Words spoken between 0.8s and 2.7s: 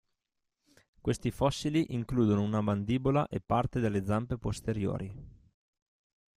Questi fossili includono una